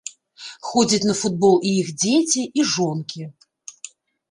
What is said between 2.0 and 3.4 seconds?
дзеці, і жонкі.